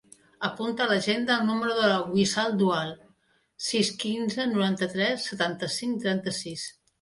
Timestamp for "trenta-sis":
6.09-6.67